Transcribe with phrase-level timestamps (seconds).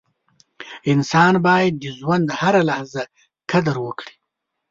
[0.91, 3.03] •انسان باید د ژوند هره لحظه
[3.51, 4.15] قدر وکړي.